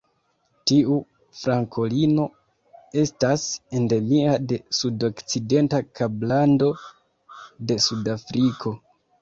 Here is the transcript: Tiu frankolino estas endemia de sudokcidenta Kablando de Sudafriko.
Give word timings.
Tiu 0.69 0.95
frankolino 1.41 2.25
estas 3.03 3.45
endemia 3.81 4.33
de 4.53 4.59
sudokcidenta 4.79 5.83
Kablando 6.01 6.71
de 7.71 7.79
Sudafriko. 7.89 8.79